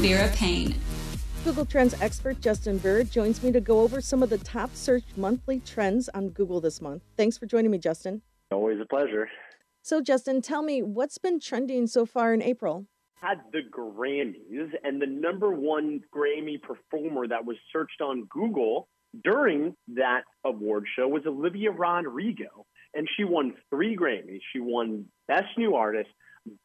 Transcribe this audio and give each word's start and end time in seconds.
Vera 0.00 0.30
Paine. 0.34 0.74
Google 1.44 1.66
Trends 1.66 1.94
expert 2.00 2.40
Justin 2.40 2.78
Burr 2.78 3.04
joins 3.04 3.42
me 3.42 3.52
to 3.52 3.60
go 3.60 3.80
over 3.80 4.00
some 4.00 4.22
of 4.22 4.30
the 4.30 4.38
top 4.38 4.74
searched 4.74 5.18
monthly 5.18 5.60
trends 5.60 6.08
on 6.14 6.30
Google 6.30 6.58
this 6.58 6.80
month. 6.80 7.02
Thanks 7.18 7.36
for 7.36 7.44
joining 7.44 7.70
me, 7.70 7.76
Justin. 7.76 8.22
Always 8.50 8.80
a 8.80 8.86
pleasure. 8.86 9.28
So, 9.82 10.00
Justin, 10.00 10.40
tell 10.40 10.62
me 10.62 10.80
what's 10.82 11.18
been 11.18 11.38
trending 11.38 11.86
so 11.86 12.06
far 12.06 12.32
in 12.32 12.40
April? 12.40 12.86
Had 13.14 13.40
the 13.52 13.60
Grammys, 13.70 14.70
and 14.84 15.02
the 15.02 15.06
number 15.06 15.50
one 15.52 16.00
Grammy 16.14 16.60
performer 16.62 17.28
that 17.28 17.44
was 17.44 17.56
searched 17.70 18.00
on 18.00 18.26
Google 18.30 18.88
during 19.22 19.74
that 19.96 20.22
award 20.46 20.84
show 20.96 21.08
was 21.08 21.26
Olivia 21.26 21.72
Rodrigo. 21.72 22.64
And 22.94 23.06
she 23.16 23.24
won 23.24 23.54
three 23.68 23.96
Grammys. 23.96 24.40
She 24.52 24.60
won 24.60 25.04
Best 25.28 25.58
New 25.58 25.74
Artist, 25.74 26.08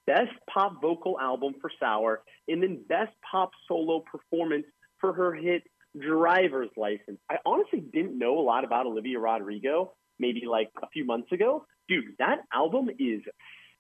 Best 0.08 0.32
Pop 0.52 0.82
Vocal 0.82 1.20
Album 1.20 1.56
for 1.62 1.72
Sour, 1.80 2.22
and 2.48 2.62
then 2.62 2.84
Best 2.88 3.14
Pop 3.30 3.52
Solo 3.68 4.04
Performance 4.12 4.66
for 5.00 5.14
her 5.14 5.34
hit 5.34 5.64
Driver's 6.00 6.70
License. 6.78 7.20
I 7.30 7.38
honestly 7.46 7.82
didn't 7.82 8.18
know 8.18 8.40
a 8.40 8.42
lot 8.42 8.64
about 8.64 8.86
Olivia 8.86 9.20
Rodrigo 9.20 9.94
maybe 10.20 10.44
like 10.50 10.70
a 10.82 10.88
few 10.94 11.06
months 11.06 11.32
ago. 11.32 11.66
Dude, 11.88 12.06
that 12.20 12.40
album 12.54 12.90
is 13.00 13.22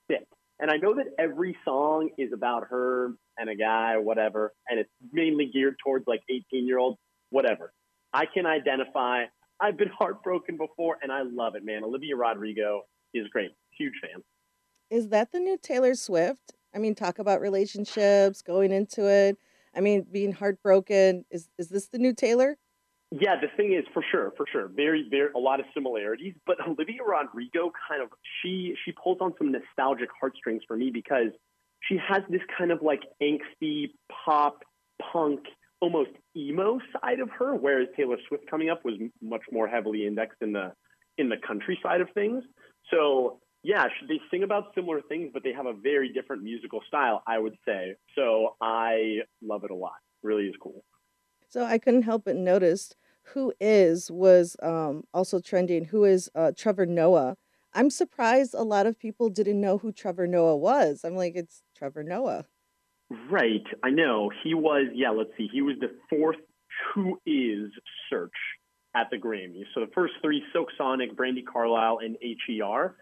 sick. 0.09 0.25
And 0.59 0.71
I 0.71 0.77
know 0.77 0.95
that 0.95 1.07
every 1.19 1.57
song 1.65 2.09
is 2.17 2.31
about 2.33 2.67
her 2.69 3.13
and 3.37 3.49
a 3.49 3.55
guy, 3.55 3.97
whatever, 3.97 4.53
and 4.69 4.79
it's 4.79 4.89
mainly 5.11 5.49
geared 5.51 5.75
towards 5.83 6.05
like 6.07 6.21
18 6.29 6.65
year 6.65 6.79
olds, 6.79 6.97
whatever. 7.29 7.73
I 8.13 8.25
can 8.25 8.45
identify. 8.45 9.25
I've 9.59 9.77
been 9.77 9.89
heartbroken 9.89 10.57
before, 10.57 10.97
and 11.01 11.11
I 11.11 11.23
love 11.23 11.55
it, 11.55 11.65
man. 11.65 11.83
Olivia 11.83 12.15
Rodrigo 12.15 12.83
is 13.13 13.27
great. 13.29 13.51
Huge 13.77 13.93
fan. 14.01 14.21
Is 14.89 15.09
that 15.09 15.31
the 15.31 15.39
new 15.39 15.57
Taylor 15.57 15.95
Swift? 15.95 16.53
I 16.73 16.77
mean, 16.77 16.95
talk 16.95 17.19
about 17.19 17.41
relationships, 17.41 18.41
going 18.41 18.71
into 18.71 19.07
it. 19.09 19.37
I 19.75 19.81
mean, 19.81 20.05
being 20.11 20.31
heartbroken. 20.31 21.25
Is 21.29 21.49
is 21.57 21.69
this 21.69 21.87
the 21.87 21.97
new 21.97 22.13
Taylor? 22.13 22.57
Yeah, 23.11 23.35
the 23.39 23.47
thing 23.55 23.73
is, 23.73 23.85
for 23.93 24.03
sure, 24.11 24.33
for 24.35 24.45
sure, 24.51 24.67
very, 24.67 25.07
very, 25.09 25.29
a 25.35 25.39
lot 25.39 25.59
of 25.59 25.65
similarities. 25.73 26.33
But 26.45 26.57
Olivia 26.67 27.03
Rodrigo 27.05 27.71
kind 27.87 28.01
of 28.01 28.09
she 28.41 28.75
she 28.83 28.91
pulls 28.91 29.19
on 29.21 29.33
some 29.37 29.51
nostalgic 29.51 30.09
heartstrings 30.19 30.63
for 30.67 30.75
me 30.75 30.89
because 30.91 31.31
she 31.81 31.97
has 31.97 32.23
this 32.29 32.41
kind 32.57 32.71
of 32.71 32.81
like 32.81 33.01
angsty 33.21 33.91
pop 34.25 34.63
punk 35.11 35.41
almost 35.81 36.11
emo 36.35 36.79
side 36.99 37.19
of 37.19 37.29
her, 37.29 37.53
whereas 37.55 37.87
Taylor 37.95 38.17
Swift 38.27 38.49
coming 38.49 38.69
up 38.69 38.83
was 38.83 38.95
much 39.21 39.43
more 39.51 39.67
heavily 39.67 40.07
indexed 40.07 40.41
in 40.41 40.53
the 40.53 40.73
in 41.17 41.29
the 41.29 41.37
country 41.47 41.79
side 41.81 42.01
of 42.01 42.09
things. 42.13 42.43
So 42.91 43.39
yeah, 43.65 43.87
they 44.07 44.21
sing 44.29 44.43
about 44.43 44.75
similar 44.75 45.01
things, 45.01 45.31
but 45.33 45.43
they 45.43 45.51
have 45.51 45.65
a 45.65 45.73
very 45.73 46.13
different 46.13 46.43
musical 46.43 46.81
style, 46.87 47.23
I 47.25 47.39
would 47.39 47.57
say. 47.65 47.95
So 48.15 48.55
I 48.61 49.21
love 49.41 49.63
it 49.63 49.71
a 49.71 49.75
lot. 49.75 49.95
Really 50.21 50.43
is 50.43 50.55
cool. 50.61 50.83
So 51.49 51.63
I 51.63 51.79
couldn't 51.79 52.03
help 52.03 52.25
but 52.25 52.35
notice 52.35 52.93
who 53.33 53.53
is 53.59 54.11
was 54.11 54.55
um, 54.61 55.03
also 55.15 55.39
trending. 55.39 55.85
Who 55.85 56.03
is 56.03 56.29
uh, 56.35 56.51
Trevor 56.55 56.85
Noah? 56.85 57.37
I'm 57.73 57.89
surprised 57.89 58.53
a 58.53 58.61
lot 58.61 58.85
of 58.85 58.99
people 58.99 59.29
didn't 59.29 59.59
know 59.59 59.79
who 59.79 59.91
Trevor 59.91 60.27
Noah 60.27 60.57
was. 60.57 61.01
I'm 61.03 61.15
like, 61.15 61.33
it's 61.35 61.63
Trevor 61.75 62.03
Noah. 62.03 62.45
Right, 63.29 63.65
I 63.83 63.89
know. 63.89 64.31
He 64.43 64.53
was, 64.53 64.87
yeah, 64.93 65.09
let's 65.09 65.31
see, 65.37 65.49
he 65.51 65.61
was 65.61 65.75
the 65.79 65.91
fourth 66.09 66.37
Who 66.93 67.19
Is 67.25 67.71
search 68.09 68.31
at 68.95 69.09
the 69.11 69.17
Grammys. 69.17 69.65
So 69.73 69.81
the 69.81 69.91
first 69.93 70.13
three 70.21 70.43
Silk 70.53 70.69
Sonic, 70.77 71.15
Brandi 71.15 71.45
Carlile, 71.45 71.99
and 72.03 72.15
HER. 72.21 72.95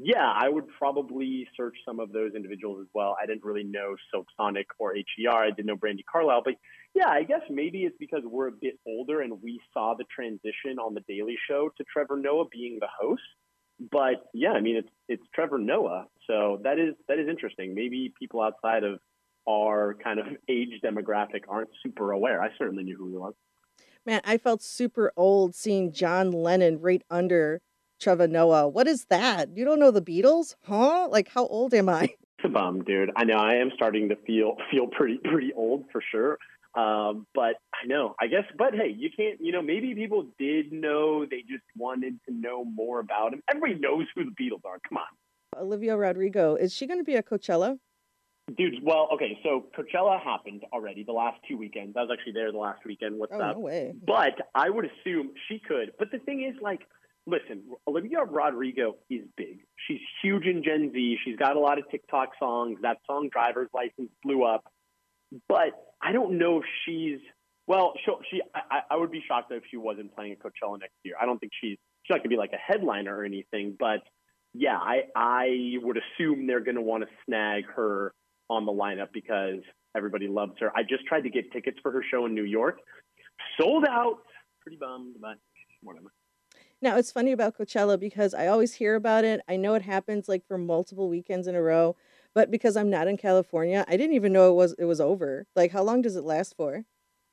Yeah, 0.00 0.32
I 0.32 0.48
would 0.48 0.68
probably 0.78 1.48
search 1.56 1.76
some 1.84 1.98
of 1.98 2.12
those 2.12 2.34
individuals 2.36 2.78
as 2.82 2.86
well. 2.94 3.16
I 3.20 3.26
didn't 3.26 3.44
really 3.44 3.64
know 3.64 3.96
Silk 4.12 4.26
Sonic 4.36 4.68
or 4.78 4.94
HER. 4.94 5.30
I 5.30 5.50
didn't 5.50 5.66
know 5.66 5.76
Brandi 5.76 6.04
Carlile, 6.10 6.42
but 6.44 6.54
yeah, 6.94 7.08
I 7.08 7.24
guess 7.24 7.40
maybe 7.50 7.82
it's 7.82 7.96
because 7.98 8.22
we're 8.24 8.46
a 8.46 8.52
bit 8.52 8.78
older 8.86 9.22
and 9.22 9.42
we 9.42 9.60
saw 9.74 9.94
the 9.98 10.04
transition 10.14 10.78
on 10.80 10.94
the 10.94 11.00
Daily 11.08 11.36
Show 11.48 11.70
to 11.76 11.84
Trevor 11.92 12.16
Noah 12.16 12.44
being 12.52 12.78
the 12.80 12.86
host. 12.96 13.22
But 13.90 14.26
yeah, 14.32 14.52
I 14.52 14.60
mean 14.60 14.76
it's 14.76 14.88
it's 15.08 15.22
Trevor 15.34 15.58
Noah, 15.58 16.06
so 16.28 16.60
that 16.62 16.78
is 16.78 16.94
that 17.08 17.18
is 17.18 17.28
interesting. 17.28 17.74
Maybe 17.74 18.12
people 18.18 18.40
outside 18.40 18.84
of 18.84 19.00
our 19.48 19.94
kind 20.02 20.20
of 20.20 20.26
age 20.48 20.80
demographic 20.84 21.42
aren't 21.48 21.70
super 21.82 22.12
aware. 22.12 22.40
I 22.40 22.48
certainly 22.58 22.84
knew 22.84 22.96
who 22.96 23.08
he 23.08 23.16
was. 23.16 23.34
Man, 24.04 24.20
I 24.24 24.38
felt 24.38 24.62
super 24.62 25.12
old 25.16 25.54
seeing 25.54 25.92
John 25.92 26.30
Lennon 26.30 26.80
right 26.80 27.02
under 27.10 27.60
Trevor 27.98 28.28
Noah. 28.28 28.68
What 28.68 28.86
is 28.86 29.06
that? 29.06 29.56
You 29.56 29.64
don't 29.64 29.80
know 29.80 29.90
the 29.90 30.02
Beatles? 30.02 30.54
Huh? 30.62 31.08
Like 31.10 31.28
how 31.28 31.46
old 31.46 31.74
am 31.74 31.88
I? 31.88 32.14
It's 32.40 32.44
a 32.44 32.50
bum, 32.50 32.84
dude. 32.84 33.10
I 33.16 33.24
know 33.24 33.34
I 33.34 33.54
am 33.54 33.72
starting 33.74 34.10
to 34.10 34.16
feel 34.24 34.58
feel 34.70 34.86
pretty 34.86 35.18
pretty 35.18 35.52
old 35.54 35.86
for 35.90 36.00
sure. 36.12 36.38
Um, 36.74 37.26
but 37.34 37.56
I 37.74 37.86
know, 37.86 38.14
I 38.20 38.28
guess, 38.28 38.44
but 38.56 38.74
hey, 38.74 38.94
you 38.96 39.10
can't, 39.10 39.40
you 39.40 39.50
know, 39.50 39.62
maybe 39.62 39.92
people 39.96 40.26
did 40.38 40.72
know, 40.72 41.24
they 41.24 41.40
just 41.40 41.64
wanted 41.76 42.20
to 42.28 42.32
know 42.32 42.64
more 42.64 43.00
about 43.00 43.32
him. 43.32 43.42
Everybody 43.50 43.80
knows 43.80 44.06
who 44.14 44.24
the 44.24 44.30
Beatles 44.30 44.64
are. 44.64 44.78
Come 44.88 44.98
on. 44.98 45.60
Olivia 45.60 45.96
Rodrigo, 45.96 46.54
is 46.54 46.72
she 46.72 46.86
going 46.86 47.00
to 47.00 47.04
be 47.04 47.16
at 47.16 47.26
Coachella? 47.26 47.78
Dude, 48.56 48.74
well, 48.82 49.08
okay, 49.12 49.38
so 49.42 49.66
Coachella 49.76 50.22
happened 50.22 50.62
already 50.72 51.02
the 51.02 51.12
last 51.12 51.38
two 51.48 51.58
weekends. 51.58 51.96
I 51.96 52.02
was 52.02 52.10
actually 52.12 52.32
there 52.32 52.50
the 52.50 52.58
last 52.58 52.84
weekend. 52.86 53.18
What's 53.18 53.32
oh, 53.34 53.40
up? 53.40 53.56
No 53.56 53.60
way. 53.60 53.92
But 54.06 54.38
I 54.54 54.70
would 54.70 54.86
assume 54.86 55.32
she 55.48 55.58
could. 55.58 55.92
But 55.98 56.10
the 56.12 56.18
thing 56.18 56.44
is, 56.44 56.54
like, 56.62 56.80
listen, 57.28 57.62
Olivia 57.86 58.20
Rodrigo 58.24 58.96
is 59.10 59.22
big. 59.36 59.60
She's 59.86 60.00
huge 60.22 60.46
in 60.46 60.62
Gen 60.64 60.90
Z. 60.92 61.18
She's 61.24 61.36
got 61.36 61.56
a 61.56 61.60
lot 61.60 61.78
of 61.78 61.88
TikTok 61.90 62.30
songs. 62.38 62.78
That 62.82 62.98
song 63.06 63.28
"Driver's 63.30 63.68
License" 63.74 64.10
blew 64.22 64.44
up. 64.44 64.64
But 65.48 65.72
I 66.02 66.12
don't 66.12 66.38
know 66.38 66.58
if 66.58 66.64
she's 66.84 67.18
well. 67.66 67.92
She, 68.30 68.40
I, 68.54 68.80
I 68.90 68.96
would 68.96 69.10
be 69.10 69.22
shocked 69.26 69.52
if 69.52 69.62
she 69.70 69.76
wasn't 69.76 70.14
playing 70.14 70.32
at 70.32 70.38
Coachella 70.38 70.80
next 70.80 70.94
year. 71.04 71.14
I 71.20 71.26
don't 71.26 71.38
think 71.38 71.52
she's 71.60 71.76
she's 72.02 72.10
not 72.10 72.18
gonna 72.18 72.30
be 72.30 72.36
like 72.36 72.52
a 72.52 72.72
headliner 72.72 73.16
or 73.16 73.24
anything. 73.24 73.76
But 73.78 74.00
yeah, 74.54 74.76
I 74.76 75.02
I 75.14 75.74
would 75.82 75.98
assume 75.98 76.46
they're 76.46 76.60
gonna 76.60 76.82
want 76.82 77.04
to 77.04 77.08
snag 77.26 77.64
her 77.76 78.12
on 78.48 78.64
the 78.64 78.72
lineup 78.72 79.08
because 79.12 79.60
everybody 79.94 80.28
loves 80.28 80.54
her. 80.60 80.72
I 80.74 80.82
just 80.82 81.04
tried 81.06 81.22
to 81.22 81.30
get 81.30 81.52
tickets 81.52 81.78
for 81.82 81.92
her 81.92 82.02
show 82.10 82.24
in 82.26 82.34
New 82.34 82.44
York, 82.44 82.78
sold 83.60 83.84
out. 83.88 84.18
Pretty 84.62 84.78
bummed, 84.78 85.16
but 85.20 85.36
whatever. 85.82 86.10
Now 86.80 86.96
it's 86.96 87.10
funny 87.10 87.32
about 87.32 87.58
Coachella 87.58 87.98
because 87.98 88.34
I 88.34 88.46
always 88.46 88.74
hear 88.74 88.94
about 88.94 89.24
it. 89.24 89.40
I 89.48 89.56
know 89.56 89.74
it 89.74 89.82
happens 89.82 90.28
like 90.28 90.46
for 90.46 90.56
multiple 90.58 91.08
weekends 91.08 91.48
in 91.48 91.56
a 91.56 91.62
row, 91.62 91.96
but 92.34 92.50
because 92.50 92.76
I'm 92.76 92.90
not 92.90 93.08
in 93.08 93.16
California, 93.16 93.84
I 93.88 93.96
didn't 93.96 94.14
even 94.14 94.32
know 94.32 94.50
it 94.50 94.54
was 94.54 94.74
it 94.78 94.84
was 94.84 95.00
over. 95.00 95.46
Like 95.56 95.72
how 95.72 95.82
long 95.82 96.02
does 96.02 96.14
it 96.14 96.24
last 96.24 96.54
for? 96.56 96.84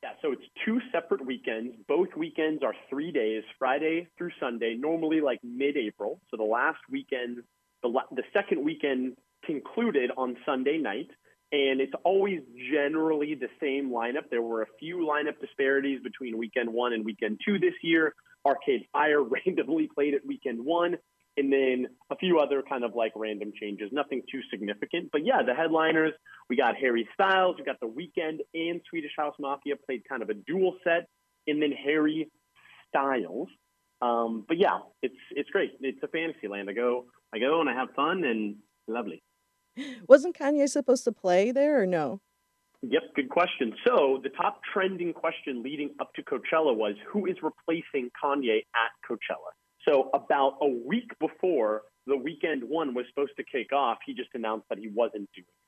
Yeah, 0.01 0.13
so 0.21 0.31
it's 0.31 0.43
two 0.65 0.79
separate 0.91 1.25
weekends. 1.25 1.75
Both 1.87 2.09
weekends 2.15 2.63
are 2.63 2.75
3 2.89 3.11
days, 3.11 3.43
Friday 3.57 4.07
through 4.17 4.31
Sunday, 4.39 4.75
normally 4.75 5.21
like 5.21 5.39
mid-April. 5.43 6.21
So 6.29 6.37
the 6.37 6.43
last 6.43 6.79
weekend 6.89 7.43
the 7.83 7.89
the 8.11 8.23
second 8.33 8.63
weekend 8.63 9.17
concluded 9.45 10.09
on 10.17 10.37
Sunday 10.43 10.77
night 10.79 11.11
and 11.51 11.79
it's 11.79 11.93
always 12.03 12.41
generally 12.71 13.35
the 13.35 13.49
same 13.61 13.91
lineup. 13.91 14.29
There 14.31 14.41
were 14.41 14.63
a 14.63 14.67
few 14.79 14.97
lineup 14.97 15.39
disparities 15.39 16.01
between 16.01 16.37
weekend 16.37 16.73
one 16.73 16.93
and 16.93 17.05
weekend 17.05 17.39
two 17.45 17.59
this 17.59 17.75
year. 17.83 18.15
Arcade 18.45 18.85
Fire 18.91 19.21
randomly 19.45 19.89
played 19.93 20.13
at 20.13 20.25
weekend 20.25 20.63
one, 20.63 20.95
and 21.37 21.51
then 21.51 21.87
a 22.09 22.15
few 22.15 22.39
other 22.39 22.63
kind 22.67 22.83
of 22.83 22.95
like 22.95 23.11
random 23.15 23.51
changes. 23.59 23.89
Nothing 23.91 24.21
too 24.31 24.41
significant, 24.49 25.09
but 25.11 25.25
yeah, 25.25 25.41
the 25.45 25.53
headliners 25.53 26.13
we 26.49 26.55
got 26.55 26.75
Harry 26.77 27.07
Styles, 27.13 27.55
we 27.57 27.65
got 27.65 27.79
The 27.79 27.87
Weeknd 27.87 28.39
and 28.53 28.81
Swedish 28.89 29.11
House 29.17 29.35
Mafia 29.39 29.75
played 29.75 30.03
kind 30.07 30.21
of 30.21 30.29
a 30.29 30.33
dual 30.33 30.77
set, 30.83 31.07
and 31.47 31.61
then 31.61 31.71
Harry 31.71 32.29
Styles. 32.89 33.49
Um, 34.01 34.45
but 34.47 34.57
yeah, 34.57 34.79
it's 35.01 35.15
it's 35.31 35.49
great. 35.49 35.71
It's 35.81 36.01
a 36.03 36.07
fantasy 36.07 36.47
land. 36.47 36.69
I 36.69 36.73
go 36.73 37.05
I 37.33 37.39
go 37.39 37.61
and 37.61 37.69
I 37.69 37.73
have 37.73 37.89
fun 37.95 38.23
and 38.23 38.57
lovely. 38.87 39.23
Wasn't 40.07 40.37
Kanye 40.37 40.69
supposed 40.69 41.03
to 41.05 41.11
play 41.11 41.51
there 41.51 41.81
or 41.81 41.85
no? 41.85 42.21
Yep, 42.89 43.15
good 43.15 43.29
question. 43.29 43.73
So 43.87 44.19
the 44.21 44.29
top 44.29 44.61
trending 44.71 45.13
question 45.13 45.63
leading 45.63 45.91
up 45.99 46.13
to 46.15 46.23
Coachella 46.23 46.75
was 46.75 46.93
who 47.11 47.25
is 47.25 47.35
replacing 47.41 48.11
Kanye 48.21 48.59
at 48.75 48.91
Coachella? 49.09 49.51
So 49.87 50.09
about 50.13 50.57
a 50.61 50.67
week 50.67 51.09
before 51.19 51.83
the 52.05 52.17
weekend 52.17 52.63
one 52.63 52.93
was 52.93 53.05
supposed 53.09 53.31
to 53.37 53.43
kick 53.43 53.73
off, 53.73 53.97
he 54.05 54.13
just 54.13 54.29
announced 54.35 54.67
that 54.69 54.77
he 54.77 54.87
wasn't 54.87 55.29
doing 55.33 55.47
it. 55.47 55.65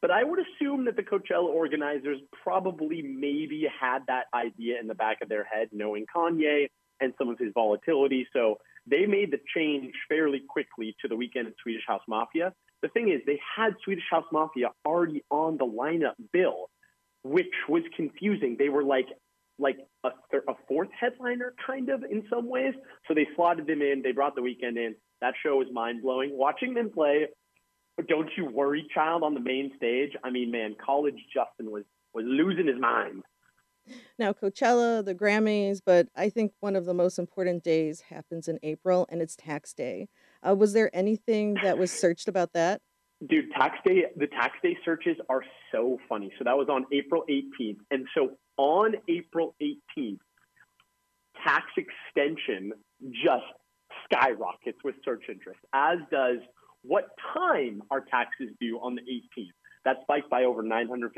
But 0.00 0.12
I 0.12 0.22
would 0.22 0.38
assume 0.38 0.84
that 0.84 0.96
the 0.96 1.02
Coachella 1.02 1.48
organizers 1.48 2.18
probably 2.42 3.02
maybe 3.02 3.66
had 3.80 4.00
that 4.06 4.26
idea 4.32 4.78
in 4.80 4.86
the 4.86 4.94
back 4.94 5.18
of 5.22 5.28
their 5.28 5.44
head, 5.44 5.68
knowing 5.72 6.06
Kanye 6.14 6.68
and 7.00 7.12
some 7.18 7.28
of 7.28 7.38
his 7.38 7.50
volatility. 7.52 8.26
So 8.32 8.58
they 8.86 9.06
made 9.06 9.32
the 9.32 9.40
change 9.54 9.92
fairly 10.08 10.42
quickly 10.48 10.94
to 11.02 11.08
the 11.08 11.16
Weeknd 11.16 11.46
at 11.46 11.54
Swedish 11.62 11.82
House 11.86 12.02
Mafia. 12.08 12.54
The 12.82 12.88
thing 12.88 13.10
is, 13.10 13.20
they 13.26 13.38
had 13.56 13.74
Swedish 13.84 14.04
House 14.10 14.24
Mafia 14.32 14.70
already 14.86 15.22
on 15.30 15.58
the 15.58 15.66
lineup 15.66 16.14
bill, 16.32 16.70
which 17.22 17.52
was 17.68 17.82
confusing. 17.96 18.56
They 18.58 18.68
were 18.68 18.84
like 18.84 19.06
like 19.58 19.76
a, 20.04 20.10
th- 20.30 20.42
a 20.48 20.54
fourth 20.66 20.88
headliner, 20.98 21.52
kind 21.66 21.90
of 21.90 22.02
in 22.02 22.24
some 22.30 22.48
ways. 22.48 22.72
So 23.06 23.14
they 23.14 23.28
slotted 23.36 23.66
them 23.66 23.82
in. 23.82 24.00
They 24.02 24.12
brought 24.12 24.34
the 24.34 24.40
Weeknd 24.40 24.78
in. 24.78 24.94
That 25.20 25.34
show 25.42 25.56
was 25.56 25.66
mind 25.70 26.00
blowing. 26.02 26.30
Watching 26.32 26.72
them 26.72 26.90
play, 26.90 27.26
don't 28.08 28.30
you 28.38 28.46
worry, 28.46 28.86
child, 28.94 29.22
on 29.22 29.34
the 29.34 29.40
main 29.40 29.72
stage. 29.76 30.12
I 30.24 30.30
mean, 30.30 30.50
man, 30.50 30.74
college 30.84 31.18
Justin 31.32 31.70
was 31.70 31.84
was 32.14 32.24
losing 32.26 32.66
his 32.66 32.80
mind. 32.80 33.22
Now, 34.18 34.32
Coachella, 34.32 35.04
the 35.04 35.14
Grammys, 35.14 35.80
but 35.84 36.08
I 36.16 36.28
think 36.28 36.52
one 36.60 36.76
of 36.76 36.84
the 36.84 36.94
most 36.94 37.18
important 37.18 37.62
days 37.62 38.02
happens 38.02 38.48
in 38.48 38.58
April, 38.62 39.06
and 39.10 39.22
it's 39.22 39.36
tax 39.36 39.72
day. 39.72 40.08
Uh, 40.46 40.54
was 40.54 40.72
there 40.72 40.90
anything 40.94 41.54
that 41.62 41.78
was 41.78 41.90
searched 41.90 42.28
about 42.28 42.52
that? 42.54 42.80
Dude, 43.28 43.50
tax 43.52 43.76
day, 43.84 44.04
the 44.16 44.26
tax 44.28 44.56
day 44.62 44.76
searches 44.84 45.16
are 45.28 45.42
so 45.72 45.98
funny. 46.08 46.32
So 46.38 46.44
that 46.44 46.56
was 46.56 46.68
on 46.70 46.86
April 46.92 47.24
18th. 47.28 47.76
And 47.90 48.06
so 48.14 48.30
on 48.56 48.94
April 49.08 49.54
18th, 49.60 50.18
tax 51.44 51.66
extension 51.76 52.72
just 53.12 53.44
skyrockets 54.04 54.78
with 54.84 54.94
search 55.04 55.24
interest, 55.28 55.60
as 55.74 55.98
does 56.10 56.38
what 56.82 57.08
time 57.34 57.82
are 57.90 58.00
taxes 58.00 58.48
due 58.58 58.78
on 58.78 58.94
the 58.94 59.02
18th. 59.02 59.50
That 59.84 59.96
spiked 60.02 60.30
by 60.30 60.44
over 60.44 60.62
950%. 60.62 61.10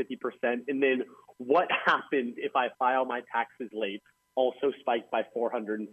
And 0.43 0.83
then 0.83 1.03
what 1.39 1.69
happens 1.85 2.35
if 2.37 2.55
I 2.57 2.69
file 2.79 3.05
my 3.05 3.23
taxes 3.33 3.71
late? 3.73 4.03
Also 4.35 4.73
spiked 4.81 5.11
by 5.11 5.23
450%. 5.37 5.87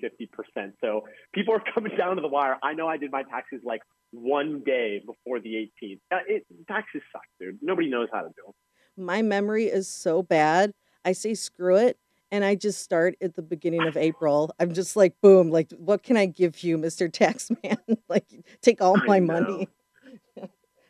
So 0.81 1.01
people 1.33 1.53
are 1.53 1.63
coming 1.73 1.95
down 1.97 2.15
to 2.15 2.21
the 2.21 2.27
wire. 2.27 2.57
I 2.63 2.73
know 2.73 2.87
I 2.87 2.97
did 2.97 3.11
my 3.11 3.23
taxes 3.23 3.61
like 3.63 3.81
one 4.11 4.63
day 4.65 5.01
before 5.05 5.39
the 5.39 5.69
18th. 5.83 5.99
Uh, 6.11 6.17
it, 6.27 6.45
taxes 6.67 7.01
suck, 7.11 7.23
dude. 7.39 7.59
Nobody 7.61 7.89
knows 7.89 8.07
how 8.11 8.21
to 8.21 8.29
do 8.29 8.43
them. 8.45 9.05
My 9.05 9.21
memory 9.21 9.65
is 9.65 9.87
so 9.87 10.23
bad. 10.23 10.73
I 11.05 11.13
say 11.13 11.33
screw 11.33 11.75
it 11.75 11.97
and 12.31 12.43
I 12.43 12.55
just 12.55 12.81
start 12.81 13.15
at 13.21 13.35
the 13.35 13.41
beginning 13.41 13.87
of 13.87 13.97
April. 13.97 14.51
I'm 14.59 14.73
just 14.73 14.95
like, 14.95 15.15
boom, 15.21 15.49
like, 15.49 15.71
what 15.77 16.03
can 16.03 16.17
I 16.17 16.25
give 16.25 16.63
you, 16.63 16.77
Mr. 16.77 17.09
Taxman? 17.11 17.77
like, 18.09 18.25
take 18.61 18.81
all 18.81 18.97
my 19.05 19.19
money. 19.19 19.67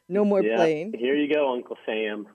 no 0.07 0.25
more 0.25 0.43
yeah, 0.43 0.55
playing. 0.55 0.93
Here 0.97 1.15
you 1.15 1.33
go, 1.33 1.53
Uncle 1.53 1.77
Sam. 1.85 2.27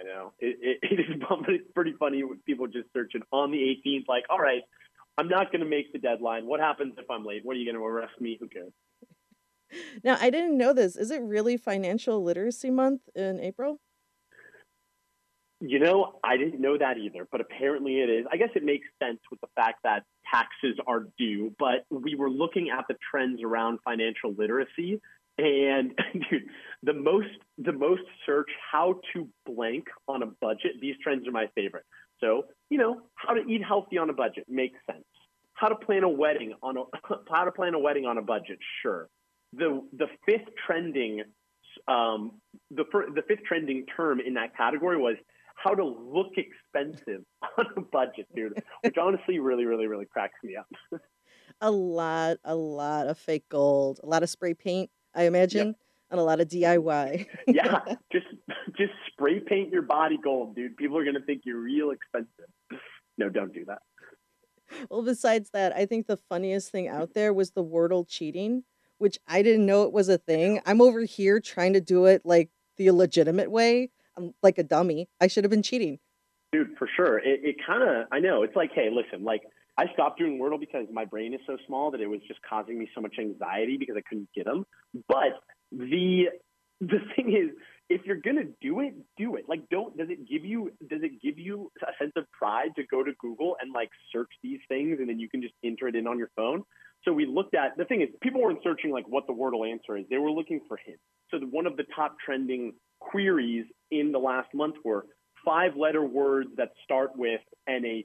I 0.00 0.04
know. 0.04 0.32
It, 0.38 0.58
it, 0.60 0.78
it 0.90 1.00
is 1.00 1.22
it's 1.48 1.72
pretty 1.74 1.94
funny 1.98 2.22
with 2.22 2.44
people 2.44 2.66
just 2.66 2.88
searching 2.94 3.22
on 3.32 3.50
the 3.50 3.58
18th, 3.58 4.08
like, 4.08 4.24
all 4.30 4.38
right, 4.38 4.62
I'm 5.18 5.28
not 5.28 5.52
going 5.52 5.62
to 5.62 5.68
make 5.68 5.92
the 5.92 5.98
deadline. 5.98 6.46
What 6.46 6.60
happens 6.60 6.94
if 6.98 7.10
I'm 7.10 7.24
late? 7.24 7.44
What 7.44 7.56
are 7.56 7.58
you 7.58 7.70
going 7.70 7.80
to 7.80 7.86
arrest 7.86 8.20
me? 8.20 8.38
Who 8.40 8.48
cares? 8.48 8.72
Now, 10.02 10.16
I 10.20 10.30
didn't 10.30 10.56
know 10.56 10.72
this. 10.72 10.96
Is 10.96 11.10
it 11.10 11.22
really 11.22 11.56
Financial 11.56 12.22
Literacy 12.22 12.70
Month 12.70 13.02
in 13.14 13.38
April? 13.38 13.80
You 15.60 15.78
know, 15.78 16.18
I 16.24 16.38
didn't 16.38 16.60
know 16.60 16.78
that 16.78 16.96
either, 16.96 17.28
but 17.30 17.42
apparently 17.42 18.00
it 18.00 18.08
is. 18.08 18.26
I 18.32 18.38
guess 18.38 18.48
it 18.54 18.64
makes 18.64 18.86
sense 19.00 19.18
with 19.30 19.40
the 19.42 19.46
fact 19.54 19.80
that 19.84 20.04
taxes 20.32 20.78
are 20.86 21.06
due, 21.18 21.54
but 21.58 21.84
we 21.90 22.14
were 22.14 22.30
looking 22.30 22.70
at 22.70 22.86
the 22.88 22.96
trends 23.10 23.42
around 23.42 23.78
financial 23.84 24.32
literacy 24.32 25.00
and 25.40 25.92
dude, 26.30 26.44
the 26.82 26.92
most 26.92 27.28
the 27.58 27.72
most 27.72 28.02
search 28.26 28.50
how 28.72 29.00
to 29.12 29.28
blank 29.46 29.86
on 30.08 30.22
a 30.22 30.26
budget, 30.26 30.72
these 30.80 30.94
trends 31.02 31.26
are 31.26 31.32
my 31.32 31.46
favorite. 31.54 31.84
So, 32.20 32.44
you 32.68 32.78
know, 32.78 33.02
how 33.14 33.34
to 33.34 33.40
eat 33.48 33.62
healthy 33.66 33.98
on 33.98 34.10
a 34.10 34.12
budget 34.12 34.44
makes 34.48 34.78
sense. 34.90 35.04
How 35.54 35.68
to 35.68 35.76
plan 35.76 36.04
a 36.04 36.08
wedding 36.08 36.54
on 36.62 36.76
a 36.76 36.82
how 37.32 37.44
to 37.44 37.52
plan 37.52 37.74
a 37.74 37.78
wedding 37.78 38.06
on 38.06 38.18
a 38.18 38.22
budget, 38.22 38.58
sure. 38.82 39.08
The 39.52 39.82
the 39.92 40.06
fifth 40.26 40.48
trending 40.66 41.22
um, 41.88 42.32
the 42.70 42.84
the 43.14 43.22
fifth 43.26 43.44
trending 43.46 43.86
term 43.96 44.20
in 44.20 44.34
that 44.34 44.56
category 44.56 44.96
was 44.96 45.16
how 45.62 45.74
to 45.74 45.84
look 45.84 46.32
expensive 46.36 47.22
on 47.58 47.66
a 47.76 47.80
budget, 47.80 48.26
dude, 48.34 48.54
which 48.82 48.96
honestly 48.96 49.38
really, 49.38 49.66
really, 49.66 49.86
really 49.86 50.06
cracks 50.06 50.38
me 50.42 50.56
up. 50.56 50.66
a 51.60 51.70
lot, 51.70 52.38
a 52.44 52.54
lot 52.54 53.06
of 53.06 53.18
fake 53.18 53.44
gold, 53.48 54.00
a 54.02 54.06
lot 54.06 54.22
of 54.22 54.30
spray 54.30 54.54
paint, 54.54 54.90
I 55.14 55.24
imagine, 55.24 55.68
yep. 55.68 55.76
and 56.10 56.20
a 56.20 56.22
lot 56.22 56.40
of 56.40 56.48
DIY. 56.48 57.26
yeah, 57.46 57.80
just 58.12 58.26
just 58.76 58.92
spray 59.12 59.40
paint 59.40 59.70
your 59.70 59.82
body 59.82 60.18
gold, 60.22 60.54
dude. 60.54 60.76
People 60.76 60.98
are 60.98 61.04
gonna 61.04 61.20
think 61.20 61.42
you're 61.44 61.60
real 61.60 61.90
expensive. 61.90 62.80
No, 63.18 63.28
don't 63.28 63.52
do 63.52 63.64
that. 63.66 63.82
Well, 64.88 65.02
besides 65.02 65.50
that, 65.50 65.74
I 65.74 65.84
think 65.84 66.06
the 66.06 66.16
funniest 66.16 66.70
thing 66.70 66.88
out 66.88 67.14
there 67.14 67.32
was 67.32 67.50
the 67.50 67.64
Wordle 67.64 68.06
cheating, 68.08 68.62
which 68.98 69.18
I 69.26 69.42
didn't 69.42 69.66
know 69.66 69.82
it 69.82 69.92
was 69.92 70.08
a 70.08 70.18
thing. 70.18 70.60
I'm 70.64 70.80
over 70.80 71.00
here 71.00 71.40
trying 71.40 71.72
to 71.72 71.80
do 71.80 72.06
it 72.06 72.22
like 72.24 72.50
the 72.76 72.86
illegitimate 72.86 73.50
way 73.50 73.90
I'm 74.20 74.34
like 74.42 74.58
a 74.58 74.62
dummy. 74.62 75.08
I 75.20 75.26
should 75.26 75.44
have 75.44 75.50
been 75.50 75.62
cheating. 75.62 75.98
Dude, 76.52 76.76
for 76.78 76.88
sure. 76.96 77.18
It, 77.18 77.40
it 77.44 77.56
kind 77.64 77.82
of, 77.82 78.06
I 78.10 78.18
know. 78.18 78.42
It's 78.42 78.56
like, 78.56 78.72
hey, 78.74 78.88
listen, 78.90 79.24
like 79.24 79.42
I 79.78 79.86
stopped 79.92 80.18
doing 80.18 80.38
Wordle 80.38 80.58
because 80.58 80.86
my 80.92 81.04
brain 81.04 81.32
is 81.32 81.40
so 81.46 81.56
small 81.66 81.90
that 81.92 82.00
it 82.00 82.06
was 82.06 82.20
just 82.26 82.40
causing 82.48 82.78
me 82.78 82.88
so 82.94 83.00
much 83.00 83.16
anxiety 83.18 83.76
because 83.78 83.96
I 83.96 84.02
couldn't 84.08 84.28
get 84.34 84.46
them. 84.46 84.66
But 85.08 85.40
the 85.72 86.24
the 86.80 86.98
thing 87.16 87.32
is, 87.32 87.56
if 87.88 88.02
you're 88.04 88.20
gonna 88.20 88.44
do 88.60 88.80
it, 88.80 88.94
do 89.16 89.36
it. 89.36 89.44
Like, 89.48 89.68
don't. 89.70 89.96
Does 89.96 90.08
it 90.10 90.28
give 90.28 90.44
you? 90.44 90.72
Does 90.88 91.02
it 91.02 91.22
give 91.22 91.38
you 91.38 91.70
a 91.82 91.92
sense 91.98 92.12
of 92.16 92.24
pride 92.32 92.70
to 92.76 92.82
go 92.90 93.02
to 93.02 93.12
Google 93.18 93.56
and 93.60 93.72
like 93.72 93.90
search 94.12 94.30
these 94.42 94.60
things, 94.68 94.98
and 95.00 95.08
then 95.08 95.18
you 95.18 95.28
can 95.28 95.42
just 95.42 95.54
enter 95.64 95.88
it 95.88 95.96
in 95.96 96.06
on 96.06 96.18
your 96.18 96.30
phone? 96.36 96.62
So 97.04 97.12
we 97.12 97.26
looked 97.26 97.54
at 97.54 97.76
the 97.78 97.84
thing 97.84 98.02
is, 98.02 98.08
people 98.20 98.42
weren't 98.42 98.62
searching 98.62 98.90
like 98.90 99.08
what 99.08 99.26
the 99.26 99.32
Wordle 99.32 99.70
answer 99.70 99.96
is. 99.96 100.04
They 100.10 100.18
were 100.18 100.30
looking 100.30 100.60
for 100.68 100.78
hints. 100.84 101.00
So 101.30 101.38
the, 101.38 101.46
one 101.46 101.66
of 101.66 101.76
the 101.76 101.84
top 101.96 102.16
trending 102.24 102.74
queries 102.98 103.64
in 103.90 104.12
the 104.12 104.18
last 104.18 104.48
month 104.52 104.74
were 104.84 105.06
five 105.44 105.76
letter 105.76 106.04
words 106.04 106.50
that 106.56 106.72
start 106.84 107.10
with 107.16 107.40
NAT. 107.68 108.04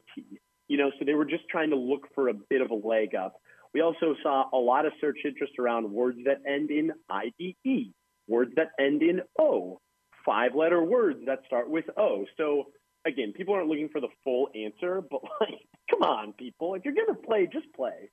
You 0.68 0.78
know, 0.78 0.92
so 0.98 1.06
they 1.06 1.14
were 1.14 1.26
just 1.26 1.48
trying 1.50 1.70
to 1.70 1.76
look 1.76 2.08
for 2.16 2.30
a 2.30 2.34
bit 2.34 2.62
of 2.62 2.72
a 2.72 2.76
leg 2.76 3.16
up. 3.16 3.36
We 3.74 3.82
also 3.82 4.16
saw 4.24 4.46
a 4.54 4.58
lot 4.58 4.86
of 4.86 4.94
search 5.02 5.20
interest 5.26 5.54
around 5.60 5.92
words 5.92 6.18
that 6.26 6.38
end 6.50 6.72
in 6.72 6.92
IDE, 7.10 7.94
words 8.28 8.52
that 8.56 8.70
end 8.80 9.04
in 9.04 9.22
O, 9.40 9.80
five 10.26 10.56
letter 10.56 10.84
words 10.84 11.20
that 11.26 11.40
start 11.46 11.70
with 11.70 11.86
O. 11.98 12.26
So 12.38 12.66
again, 13.06 13.34
people 13.34 13.54
aren't 13.54 13.68
looking 13.68 13.90
for 13.90 14.02
the 14.02 14.08
full 14.24 14.50
answer, 14.56 15.02
but 15.02 15.22
like, 15.42 15.60
come 15.90 16.02
on, 16.02 16.34
people. 16.34 16.74
If 16.76 16.86
you're 16.86 16.96
going 16.96 17.08
to 17.08 17.28
play, 17.28 17.48
just 17.52 17.68
play. 17.76 18.10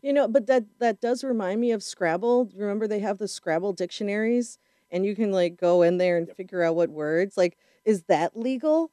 you 0.01 0.11
know, 0.11 0.27
but 0.27 0.47
that 0.47 0.65
that 0.79 0.99
does 0.99 1.23
remind 1.23 1.61
me 1.61 1.71
of 1.71 1.83
Scrabble. 1.83 2.49
Remember 2.55 2.87
they 2.87 2.99
have 2.99 3.19
the 3.19 3.27
Scrabble 3.27 3.73
dictionaries 3.73 4.57
and 4.93 5.05
you 5.05 5.15
can 5.15 5.31
like 5.31 5.57
go 5.57 5.81
in 5.81 5.97
there 5.97 6.17
and 6.17 6.29
figure 6.29 6.63
out 6.63 6.75
what 6.75 6.89
words 6.89 7.35
like 7.35 7.57
is 7.85 8.03
that 8.03 8.37
legal? 8.37 8.91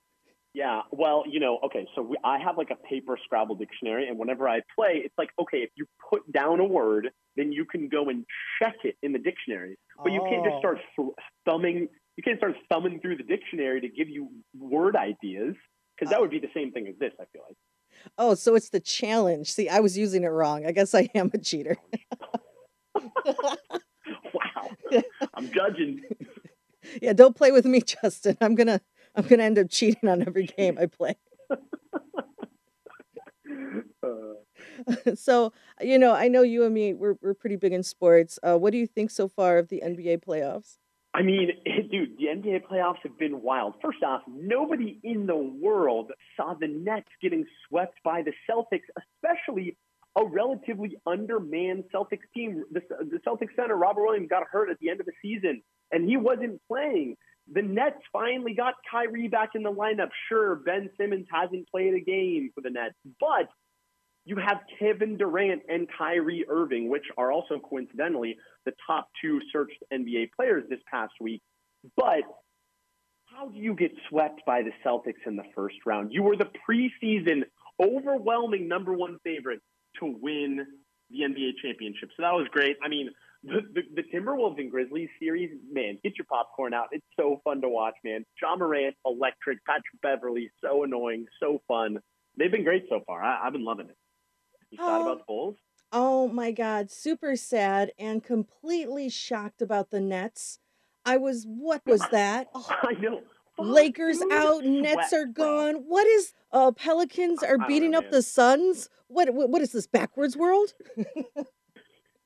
Yeah 0.52 0.82
well 0.90 1.22
you 1.28 1.38
know 1.38 1.60
okay 1.64 1.86
so 1.94 2.02
we, 2.02 2.16
i 2.24 2.36
have 2.36 2.58
like 2.58 2.70
a 2.70 2.76
paper 2.88 3.16
scrabble 3.24 3.54
dictionary 3.54 4.08
and 4.08 4.18
whenever 4.18 4.48
i 4.48 4.60
play 4.74 5.00
it's 5.04 5.14
like 5.16 5.30
okay 5.40 5.58
if 5.58 5.70
you 5.76 5.86
put 6.10 6.30
down 6.32 6.58
a 6.58 6.64
word 6.64 7.08
then 7.36 7.52
you 7.52 7.64
can 7.64 7.88
go 7.88 8.08
and 8.08 8.24
check 8.60 8.74
it 8.82 8.96
in 9.02 9.12
the 9.12 9.18
dictionary. 9.18 9.78
But 10.02 10.12
you 10.12 10.20
can't 10.28 10.44
just 10.44 10.58
start 10.58 10.78
oh. 10.98 11.14
thumbing 11.44 11.88
you 12.16 12.22
can't 12.22 12.38
start 12.38 12.54
thumbing 12.68 13.00
through 13.00 13.16
the 13.16 13.22
dictionary 13.22 13.80
to 13.80 13.88
give 13.88 14.08
you 14.08 14.28
word 14.58 14.96
ideas 14.96 15.54
because 15.96 16.10
that 16.10 16.18
oh. 16.18 16.22
would 16.22 16.30
be 16.30 16.40
the 16.40 16.50
same 16.52 16.72
thing 16.72 16.88
as 16.88 16.94
this 16.98 17.12
i 17.20 17.24
feel 17.32 17.42
like. 17.46 17.56
Oh 18.18 18.34
so 18.34 18.56
it's 18.56 18.70
the 18.70 18.80
challenge. 18.80 19.52
See 19.52 19.68
i 19.68 19.78
was 19.78 19.96
using 19.96 20.24
it 20.24 20.28
wrong. 20.28 20.66
I 20.66 20.72
guess 20.72 20.94
i 20.94 21.08
am 21.14 21.30
a 21.32 21.38
cheater. 21.38 21.76
Wow. 24.32 25.00
I'm 25.34 25.50
judging. 25.52 26.02
Yeah, 27.00 27.12
don't 27.12 27.36
play 27.36 27.52
with 27.52 27.64
me, 27.64 27.80
Justin. 27.82 28.36
I'm 28.40 28.54
gonna 28.54 28.80
I'm 29.14 29.26
gonna 29.26 29.44
end 29.44 29.58
up 29.58 29.68
cheating 29.70 30.08
on 30.08 30.26
every 30.26 30.46
game 30.46 30.78
I 30.80 30.86
play. 30.86 31.16
so 35.14 35.52
you 35.80 35.98
know, 35.98 36.14
I 36.14 36.28
know 36.28 36.42
you 36.42 36.64
and 36.64 36.74
me 36.74 36.94
we're 36.94 37.16
we're 37.20 37.34
pretty 37.34 37.56
big 37.56 37.72
in 37.72 37.82
sports. 37.82 38.38
Uh, 38.42 38.56
what 38.56 38.72
do 38.72 38.78
you 38.78 38.86
think 38.86 39.10
so 39.10 39.28
far 39.28 39.58
of 39.58 39.68
the 39.68 39.82
NBA 39.84 40.24
playoffs? 40.24 40.78
I 41.12 41.22
mean, 41.22 41.50
dude, 41.90 42.16
the 42.18 42.26
NBA 42.26 42.66
playoffs 42.70 43.02
have 43.02 43.18
been 43.18 43.42
wild. 43.42 43.74
First 43.82 44.02
off, 44.02 44.22
nobody 44.28 44.98
in 45.02 45.26
the 45.26 45.36
world 45.36 46.12
saw 46.36 46.54
the 46.54 46.68
Nets 46.68 47.08
getting 47.20 47.44
swept 47.68 47.98
by 48.04 48.22
the 48.22 48.32
Celtics, 48.48 48.86
especially 48.96 49.76
a 50.16 50.24
relatively 50.24 50.96
undermanned 51.06 51.84
Celtics 51.94 52.26
team. 52.34 52.64
The, 52.72 52.80
the 52.88 53.18
Celtics 53.26 53.54
center, 53.56 53.76
Robert 53.76 54.02
Williams, 54.02 54.28
got 54.28 54.42
hurt 54.50 54.70
at 54.70 54.78
the 54.80 54.90
end 54.90 55.00
of 55.00 55.06
the 55.06 55.12
season, 55.22 55.62
and 55.92 56.08
he 56.08 56.16
wasn't 56.16 56.60
playing. 56.68 57.16
The 57.52 57.62
Nets 57.62 58.00
finally 58.12 58.54
got 58.54 58.74
Kyrie 58.90 59.28
back 59.28 59.50
in 59.54 59.62
the 59.62 59.72
lineup. 59.72 60.10
Sure, 60.28 60.56
Ben 60.56 60.90
Simmons 60.98 61.26
hasn't 61.32 61.68
played 61.68 61.94
a 61.94 62.00
game 62.00 62.50
for 62.54 62.60
the 62.60 62.70
Nets, 62.70 62.94
but 63.18 63.48
you 64.24 64.36
have 64.36 64.58
Kevin 64.78 65.16
Durant 65.16 65.62
and 65.68 65.88
Kyrie 65.96 66.44
Irving, 66.48 66.88
which 66.88 67.06
are 67.16 67.32
also 67.32 67.58
coincidentally 67.58 68.36
the 68.64 68.72
top 68.86 69.08
two 69.20 69.40
searched 69.52 69.82
NBA 69.92 70.30
players 70.36 70.64
this 70.68 70.80
past 70.90 71.12
week. 71.20 71.42
But 71.96 72.22
how 73.24 73.48
do 73.48 73.58
you 73.58 73.74
get 73.74 73.92
swept 74.08 74.42
by 74.46 74.62
the 74.62 74.72
Celtics 74.84 75.26
in 75.26 75.36
the 75.36 75.44
first 75.54 75.76
round? 75.86 76.12
You 76.12 76.22
were 76.22 76.36
the 76.36 76.50
preseason 76.68 77.44
overwhelming 77.82 78.68
number 78.68 78.92
one 78.92 79.18
favorite 79.24 79.60
to 79.98 80.14
win 80.20 80.66
the 81.10 81.18
NBA 81.20 81.52
championship. 81.62 82.10
So 82.16 82.22
that 82.22 82.32
was 82.32 82.46
great. 82.52 82.76
I 82.82 82.88
mean, 82.88 83.10
the, 83.42 83.60
the, 83.74 83.82
the, 83.94 84.02
Timberwolves 84.14 84.58
and 84.58 84.70
Grizzlies 84.70 85.08
series, 85.18 85.50
man, 85.72 85.98
get 86.04 86.12
your 86.18 86.26
popcorn 86.26 86.74
out. 86.74 86.88
It's 86.92 87.06
so 87.18 87.40
fun 87.42 87.60
to 87.62 87.68
watch, 87.68 87.94
man. 88.04 88.24
Ja 88.40 88.54
Morant, 88.54 88.94
electric. 89.06 89.64
Patrick 89.64 90.00
Beverley, 90.02 90.50
so 90.62 90.84
annoying, 90.84 91.26
so 91.42 91.62
fun. 91.66 91.98
They've 92.36 92.50
been 92.50 92.64
great 92.64 92.84
so 92.88 93.00
far. 93.06 93.22
I, 93.22 93.44
have 93.44 93.52
been 93.52 93.64
loving 93.64 93.88
it. 93.88 93.96
You 94.70 94.78
oh, 94.80 94.86
sad 94.86 95.00
about 95.02 95.18
the 95.18 95.24
Bulls? 95.26 95.56
Oh 95.90 96.28
my 96.28 96.52
God, 96.52 96.90
super 96.90 97.34
sad 97.34 97.92
and 97.98 98.22
completely 98.22 99.08
shocked 99.08 99.62
about 99.62 99.90
the 99.90 100.00
Nets. 100.00 100.58
I 101.04 101.16
was, 101.16 101.44
what 101.48 101.82
was 101.86 102.02
that? 102.12 102.48
Oh. 102.54 102.66
I 102.82 102.92
know 103.00 103.22
Lakers 103.66 104.18
dude? 104.18 104.32
out, 104.32 104.64
Nets 104.64 105.12
are 105.12 105.26
bro. 105.26 105.72
gone. 105.72 105.74
What 105.86 106.06
is 106.06 106.32
uh 106.52 106.72
Pelicans 106.72 107.42
are 107.42 107.58
I 107.60 107.66
beating 107.66 107.94
up 107.94 108.10
the 108.10 108.22
Suns? 108.22 108.88
What, 109.08 109.32
what 109.34 109.50
what 109.50 109.62
is 109.62 109.72
this 109.72 109.86
backwards 109.86 110.36
world? 110.36 110.74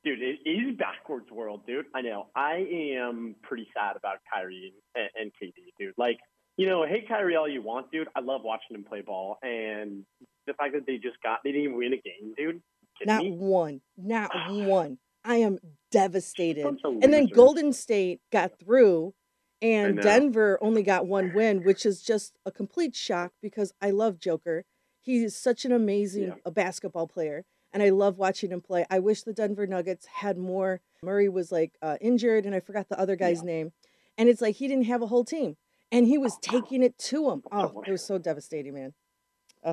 Dude, 0.03 0.21
it 0.21 0.37
is 0.47 0.77
backwards 0.77 1.31
world, 1.31 1.65
dude. 1.65 1.87
I 1.95 2.01
know. 2.01 2.27
I 2.35 2.57
am 2.95 3.35
pretty 3.41 3.67
sad 3.75 3.95
about 3.95 4.17
Kyrie 4.31 4.71
and, 4.93 5.09
and 5.19 5.31
KD, 5.31 5.53
dude. 5.79 5.95
Like, 5.97 6.19
you 6.57 6.67
know, 6.67 6.85
hate 6.85 7.07
Kyrie 7.07 7.35
all 7.35 7.49
you 7.49 7.63
want, 7.63 7.91
dude. 7.91 8.07
I 8.15 8.19
love 8.19 8.41
watching 8.43 8.75
him 8.75 8.83
play 8.83 9.01
ball, 9.01 9.39
and 9.41 10.05
the 10.45 10.53
fact 10.53 10.73
that 10.73 10.85
they 10.85 10.97
just 10.97 11.19
got 11.23 11.39
they 11.43 11.51
didn't 11.51 11.63
even 11.63 11.77
win 11.77 11.93
a 11.93 11.97
game, 11.97 12.35
dude. 12.37 12.61
Not 13.03 13.23
me? 13.23 13.31
one. 13.31 13.81
Not 13.97 14.29
one. 14.49 14.99
I 15.23 15.37
am 15.37 15.57
devastated. 15.89 16.67
And 16.83 17.11
then. 17.11 17.25
Golden 17.25 17.73
State 17.73 18.21
got 18.31 18.59
through 18.59 19.15
and. 19.61 20.01
Denver 20.01 20.57
only 20.61 20.83
got 20.83 21.07
one 21.07 21.33
win, 21.33 21.63
which 21.63 21.85
is 21.85 22.01
just 22.01 22.37
a 22.45 22.51
complete 22.51 22.95
shock 22.95 23.31
because 23.41 23.73
I 23.81 23.91
love 23.91 24.19
Joker. 24.19 24.65
He 25.01 25.23
is 25.23 25.35
such 25.35 25.65
an 25.65 25.71
amazing 25.71 26.33
Yeah. 26.45 26.51
basketball 26.51 27.07
player 27.07 27.45
and 27.71 27.83
I 27.83 27.89
love 27.89 28.17
watching 28.17 28.51
him 28.51 28.61
play. 28.61 28.85
I 28.89 28.99
wish 28.99 29.23
the 29.23 29.33
Denver 29.33 29.67
Nuggets 29.67 30.05
had 30.05 30.37
more. 30.37 30.81
Murray 31.03 31.29
was 31.29 31.51
like 31.51 31.73
uh, 31.81 31.97
injured 32.01 32.45
and 32.45 32.55
I 32.55 32.59
forgot 32.59 32.89
the 32.89 32.99
other 32.99 33.15
guy's 33.15 33.43
name. 33.43 33.71
And 34.17 34.29
it's 34.29 34.41
like 34.41 34.55
he 34.55 34.67
didn't 34.67 34.85
have 34.85 35.01
a 35.01 35.07
whole 35.07 35.25
team 35.25 35.57
and 35.91 36.07
he 36.07 36.17
was 36.17 36.37
taking 36.41 36.81
it 36.81 36.97
to 36.97 37.29
him. 37.29 37.43
Oh, 37.51 37.83
it 37.85 37.91
was 37.91 38.03
so 38.03 38.17
devastating, 38.17 38.73
man. 38.73 38.93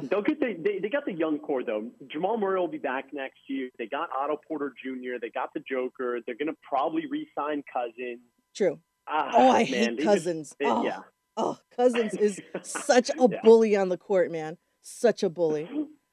Don't 0.09 0.27
get 0.27 0.41
the, 0.41 0.57
they, 0.59 0.79
they 0.79 0.89
got 0.89 1.05
the 1.05 1.13
young 1.13 1.39
core 1.39 1.63
though. 1.63 1.91
Jamal 2.11 2.39
Murray 2.39 2.59
will 2.59 2.67
be 2.69 2.79
back 2.79 3.13
next 3.13 3.41
year. 3.47 3.69
They 3.79 3.87
got 3.87 4.09
Otto 4.19 4.41
Porter 4.49 4.73
Jr. 4.83 5.19
They 5.21 5.29
got 5.29 5.51
the 5.55 5.61
Joker. 5.61 6.19
They're 6.27 6.35
gonna 6.35 6.57
probably 6.67 7.07
re-sign 7.07 7.63
Cousins. 7.71 8.21
True. 8.55 8.79
Ah, 9.15 9.31
Oh, 9.35 9.51
I 9.51 9.59
man, 9.59 9.67
hate 9.67 9.81
they 9.91 9.97
just- 9.97 10.05
Cousins. 10.07 10.57
oh, 10.65 10.85
Yeah. 10.85 11.01
oh, 11.37 11.59
Cousins 11.77 12.15
is 12.15 12.41
such 12.63 13.11
a 13.11 13.29
Yeah. 13.31 13.41
bully 13.45 13.77
on 13.77 13.89
the 13.91 13.99
court, 13.99 14.31
man. 14.31 14.57
Such 14.81 15.23
a 15.23 15.29
bully. 15.29 15.69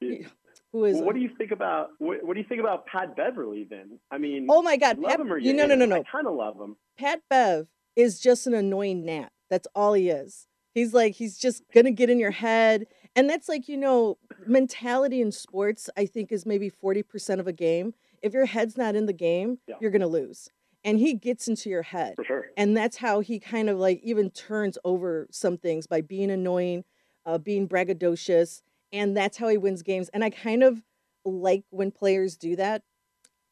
Who 0.72 0.84
is 0.84 0.96
Well, 0.96 1.06
what 1.06 1.14
do 1.14 1.20
you 1.20 1.30
think 1.36 1.50
about 1.50 1.90
what, 1.98 2.22
what 2.22 2.34
do 2.34 2.40
you 2.40 2.46
think 2.48 2.60
about 2.60 2.86
Pat 2.86 3.16
Beverley 3.16 3.64
then? 3.68 3.98
I 4.10 4.18
mean, 4.18 4.46
Oh 4.48 4.62
my 4.62 4.76
God, 4.76 4.98
love 4.98 5.10
Pat! 5.12 5.20
him 5.20 5.32
or 5.32 5.38
You 5.38 5.48
you 5.50 5.56
no 5.56 5.66
no 5.66 5.74
no 5.74 5.84
no. 5.86 5.96
I 5.96 6.02
kind 6.04 6.26
of 6.28 6.34
love 6.34 6.60
him. 6.60 6.76
Pat 6.98 7.22
Bev 7.28 7.66
is 7.96 8.20
just 8.20 8.46
an 8.46 8.54
annoying 8.54 9.04
gnat. 9.04 9.32
That's 9.48 9.66
all 9.74 9.94
he 9.94 10.10
is. 10.10 10.46
He's 10.74 10.94
like 10.94 11.14
he's 11.14 11.38
just 11.38 11.64
gonna 11.74 11.90
get 11.90 12.08
in 12.10 12.20
your 12.20 12.30
head, 12.30 12.86
and 13.16 13.28
that's 13.28 13.48
like 13.48 13.68
you 13.68 13.76
know 13.76 14.18
mentality 14.46 15.20
in 15.20 15.32
sports. 15.32 15.90
I 15.96 16.06
think 16.06 16.30
is 16.30 16.46
maybe 16.46 16.68
forty 16.68 17.02
percent 17.02 17.40
of 17.40 17.48
a 17.48 17.52
game. 17.52 17.94
If 18.22 18.32
your 18.32 18.46
head's 18.46 18.76
not 18.76 18.94
in 18.94 19.06
the 19.06 19.12
game, 19.12 19.58
Yeah. 19.66 19.76
you're 19.80 19.90
gonna 19.90 20.06
lose. 20.06 20.50
And 20.84 20.98
he 20.98 21.14
gets 21.14 21.46
into 21.46 21.68
your 21.68 21.82
head, 21.82 22.14
For 22.16 22.24
sure. 22.24 22.46
and 22.56 22.74
that's 22.76 22.96
how 22.96 23.20
he 23.20 23.38
kind 23.38 23.68
of 23.68 23.78
like 23.78 24.00
even 24.02 24.30
turns 24.30 24.78
over 24.84 25.26
some 25.30 25.58
things 25.58 25.86
by 25.86 26.00
being 26.00 26.30
annoying, 26.30 26.84
uh, 27.26 27.36
being 27.38 27.68
braggadocious, 27.68 28.62
and 28.92 29.14
that's 29.16 29.36
how 29.36 29.48
he 29.48 29.58
wins 29.58 29.82
games. 29.82 30.08
And 30.10 30.24
I 30.24 30.30
kind 30.30 30.62
of 30.62 30.82
like 31.24 31.64
when 31.70 31.90
players 31.90 32.36
do 32.36 32.56
that 32.56 32.82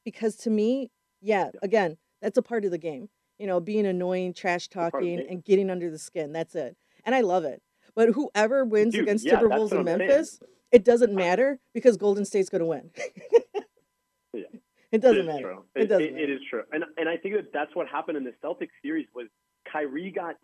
because 0.05 0.37
to 0.37 0.51
me, 0.51 0.91
yeah, 1.21 1.51
again, 1.63 1.99
that's 2.23 2.39
a 2.39 2.43
part 2.43 2.65
of 2.65 2.71
the 2.71 2.79
game. 2.79 3.11
You 3.39 3.47
know, 3.47 3.61
being 3.61 3.87
annoying, 3.87 4.33
trash 4.33 4.69
part 4.71 4.95
of 4.95 5.01
the 5.01 5.17
talking, 5.17 5.27
and 5.29 5.45
getting 5.45 5.71
under 5.71 5.91
the 5.91 5.99
skin. 5.99 6.33
That's 6.33 6.55
it. 6.55 6.77
And 7.05 7.15
I 7.15 7.21
love 7.21 7.45
it. 7.45 7.63
But 7.95 8.11
whoever 8.11 8.65
wins 8.65 8.95
Dude, 8.95 9.03
against 9.03 9.27
yeah, 9.27 9.39
Timberwolves 9.39 9.73
in. 9.73 9.85
Memphis, 9.85 10.41
it 10.73 10.85
doesn't 10.85 11.15
matter 11.15 11.59
because 11.75 11.97
Golden 11.97 12.25
State's 12.25 12.49
going 12.49 12.61
to 12.61 12.67
win. 12.67 12.91
It 14.93 15.01
doesn't 15.03 15.21
is 15.21 15.27
matter. 15.27 15.43
True. 15.43 15.65
It 15.75 15.87
doesn't 15.89 16.05
it 16.07 16.13
matter. 16.15 16.33
is 16.35 16.41
true, 16.49 16.63
and 16.73 16.85
and 16.97 17.09
I 17.09 17.17
think 17.17 17.35
that 17.37 17.53
that's 17.53 17.75
what 17.77 17.89
happened 17.89 18.17
in 18.17 18.25
the 18.25 18.33
Celtics 18.43 18.69
series 18.83 19.07
was 19.15 19.27
Kyrie 19.71 20.11
got 20.11 20.37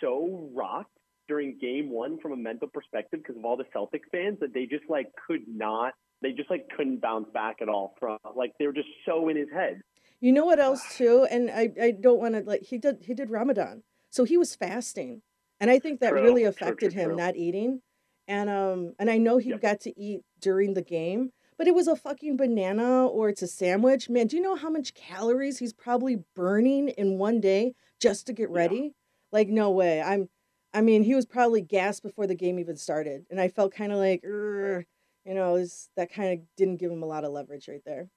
so 0.00 0.50
rocked 0.54 0.96
during 1.28 1.58
Game 1.58 1.90
One 1.90 2.18
from 2.20 2.32
a 2.32 2.36
mental 2.36 2.68
perspective 2.68 3.20
because 3.22 3.36
of 3.36 3.44
all 3.44 3.56
the 3.56 3.64
Celtics 3.74 4.08
fans 4.12 4.38
that 4.40 4.52
they 4.54 4.66
just 4.66 4.84
like 4.88 5.06
could 5.26 5.42
not, 5.48 5.94
they 6.22 6.32
just 6.32 6.50
like 6.50 6.68
couldn't 6.76 7.00
bounce 7.00 7.28
back 7.32 7.56
at 7.62 7.68
all 7.68 7.94
from 7.98 8.18
like 8.36 8.52
they 8.58 8.66
were 8.66 8.72
just 8.72 8.88
so 9.06 9.28
in 9.28 9.36
his 9.36 9.48
head. 9.52 9.80
You 10.20 10.32
know 10.32 10.44
what 10.44 10.60
else 10.60 10.96
too? 10.96 11.26
And 11.30 11.50
I, 11.50 11.70
I 11.80 11.90
don't 11.92 12.20
want 12.20 12.34
to 12.34 12.42
like 12.42 12.62
he 12.62 12.78
did 12.78 12.98
he 13.06 13.14
did 13.14 13.30
Ramadan. 13.30 13.82
So 14.10 14.24
he 14.24 14.36
was 14.36 14.54
fasting. 14.54 15.22
And 15.60 15.70
I 15.70 15.78
think 15.78 16.00
that 16.00 16.10
True, 16.10 16.22
really 16.22 16.44
affected 16.44 16.92
true, 16.92 17.00
him 17.02 17.08
true. 17.10 17.16
not 17.16 17.36
eating. 17.36 17.80
And 18.28 18.48
um 18.50 18.94
and 18.98 19.10
I 19.10 19.18
know 19.18 19.38
he 19.38 19.50
Yep. 19.50 19.60
got 19.60 19.80
to 19.80 20.00
eat 20.00 20.22
during 20.40 20.74
the 20.74 20.82
game, 20.82 21.32
but 21.60 21.68
it 21.68 21.74
was 21.74 21.88
a 21.88 21.94
fucking 21.94 22.38
banana 22.38 23.06
or 23.06 23.28
it's 23.28 23.42
a 23.42 23.46
sandwich. 23.46 24.08
Man, 24.08 24.28
do 24.28 24.34
you 24.34 24.40
know 24.42 24.56
how 24.56 24.70
much 24.70 24.94
calories 24.94 25.58
he's 25.58 25.74
probably 25.74 26.24
burning 26.34 26.88
in 26.88 27.18
one 27.18 27.38
day 27.38 27.74
just 28.00 28.26
to 28.28 28.32
get 28.32 28.48
Yeah. 28.48 28.56
ready? 28.56 28.94
Like 29.30 29.48
no 29.48 29.70
way. 29.70 30.00
I'm 30.00 30.30
I 30.72 30.80
mean, 30.80 31.02
he 31.02 31.14
was 31.14 31.26
probably 31.26 31.60
gassed 31.60 32.02
before 32.02 32.26
the 32.26 32.34
game 32.34 32.58
even 32.58 32.76
started. 32.78 33.26
And 33.28 33.38
I 33.38 33.48
felt 33.48 33.74
kind 33.74 33.92
of 33.92 33.98
like, 33.98 34.22
you 34.24 34.84
know, 35.26 35.56
it's, 35.56 35.90
that 35.96 36.10
kind 36.10 36.32
of 36.32 36.46
didn't 36.56 36.78
give 36.78 36.90
him 36.90 37.02
a 37.02 37.06
lot 37.06 37.24
of 37.24 37.32
leverage 37.32 37.68
right 37.68 37.82
there. 37.84 38.08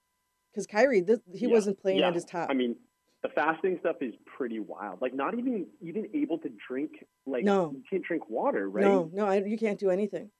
Because 0.50 0.66
Kyrie, 0.66 1.02
this, 1.02 1.18
he 1.34 1.46
Yeah, 1.46 1.52
wasn't 1.52 1.78
playing 1.78 1.98
yeah. 1.98 2.08
at 2.08 2.14
his 2.14 2.24
top. 2.24 2.48
I 2.48 2.54
mean, 2.54 2.76
the 3.22 3.28
fasting 3.28 3.76
stuff 3.80 3.96
is 4.00 4.14
pretty 4.24 4.58
wild. 4.60 5.02
Like 5.02 5.12
not 5.12 5.38
even 5.38 5.66
even 5.82 6.08
able 6.14 6.38
to 6.38 6.48
drink 6.66 6.92
like 7.26 7.44
No. 7.44 7.72
you 7.74 7.82
can't 7.90 8.04
drink 8.04 8.30
water, 8.30 8.70
right? 8.70 8.84
No, 8.86 9.10
no, 9.12 9.26
I, 9.26 9.44
you 9.44 9.58
can't 9.58 9.78
do 9.78 9.90
anything. 9.90 10.30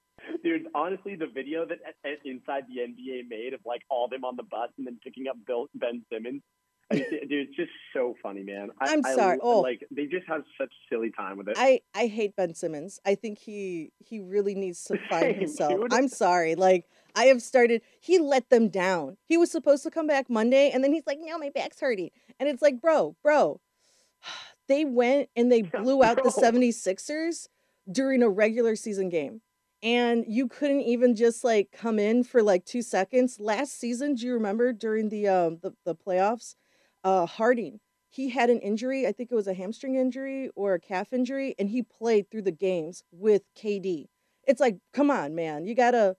Dude, 0.42 0.66
honestly, 0.74 1.16
the 1.16 1.26
video 1.26 1.64
that 1.66 1.78
inside 2.24 2.64
the 2.68 2.80
NBA 2.82 3.28
made 3.28 3.52
of 3.54 3.60
like 3.64 3.82
all 3.90 4.08
them 4.08 4.24
on 4.24 4.36
the 4.36 4.42
bus 4.42 4.70
and 4.78 4.86
then 4.86 4.98
picking 5.02 5.28
up 5.28 5.36
Bill, 5.46 5.68
Ben 5.74 6.04
Simmons, 6.12 6.42
I 6.92 6.96
dude, 6.96 7.08
it's 7.30 7.56
just 7.56 7.70
so 7.94 8.14
funny, 8.22 8.42
man. 8.42 8.68
I, 8.80 8.92
I'm 8.92 9.02
sorry. 9.02 9.38
lo- 9.42 9.54
Oh. 9.54 9.60
like 9.60 9.84
they 9.90 10.04
just 10.06 10.26
have 10.28 10.42
such 10.60 10.72
silly 10.90 11.10
time 11.10 11.38
with 11.38 11.48
it. 11.48 11.56
I 11.58 11.80
I 11.94 12.06
hate 12.06 12.36
Ben 12.36 12.54
Simmons. 12.54 13.00
I 13.06 13.14
think 13.14 13.38
he 13.38 13.90
he 13.98 14.20
really 14.20 14.54
needs 14.54 14.84
to 14.84 14.98
find 15.10 15.22
Same, 15.22 15.34
himself. 15.40 15.72
dude. 15.80 15.92
I'm 15.94 16.08
sorry. 16.08 16.54
Like 16.54 16.86
I 17.16 17.24
have 17.26 17.40
started. 17.42 17.80
He 18.00 18.18
let 18.18 18.50
them 18.50 18.68
down. 18.68 19.16
He 19.24 19.36
was 19.36 19.50
supposed 19.50 19.82
to 19.84 19.90
come 19.90 20.06
back 20.06 20.28
Monday, 20.28 20.70
and 20.70 20.82
then 20.84 20.92
he's 20.92 21.06
like, 21.06 21.18
"No, 21.20 21.38
my 21.38 21.48
back's 21.50 21.80
hurting." 21.80 22.10
And 22.38 22.48
it's 22.48 22.60
like, 22.60 22.80
bro, 22.80 23.16
bro, 23.22 23.60
they 24.68 24.84
went 24.84 25.28
and 25.36 25.50
they 25.50 25.62
blew 25.82 26.02
out 26.02 26.16
the 26.16 26.22
bro. 26.24 26.32
76ers 26.32 27.48
during 27.90 28.22
a 28.22 28.28
regular 28.28 28.76
season 28.76 29.08
game. 29.08 29.40
And 29.84 30.24
you 30.26 30.48
couldn't 30.48 30.80
even 30.80 31.14
just 31.14 31.44
like 31.44 31.68
come 31.70 31.98
in 31.98 32.24
for 32.24 32.42
like 32.42 32.64
two 32.64 32.80
seconds. 32.80 33.38
Last 33.38 33.78
season, 33.78 34.14
do 34.14 34.26
you 34.26 34.32
remember 34.32 34.72
during 34.72 35.10
the 35.10 35.28
um 35.28 35.58
the, 35.62 35.74
the 35.84 35.94
playoffs? 35.94 36.54
Uh 37.04 37.26
Harden, 37.26 37.80
he 38.08 38.30
had 38.30 38.48
an 38.48 38.60
injury, 38.60 39.06
I 39.06 39.12
think 39.12 39.30
it 39.30 39.34
was 39.34 39.46
a 39.46 39.52
hamstring 39.52 39.94
injury 39.96 40.48
or 40.56 40.72
a 40.72 40.80
calf 40.80 41.12
injury, 41.12 41.54
and 41.58 41.68
he 41.68 41.82
played 41.82 42.30
through 42.30 42.42
the 42.42 42.50
games 42.50 43.02
with 43.12 43.42
KD. 43.54 44.06
It's 44.48 44.60
like, 44.60 44.78
come 44.94 45.10
on, 45.10 45.34
man. 45.34 45.66
You 45.66 45.74
gotta 45.74 46.16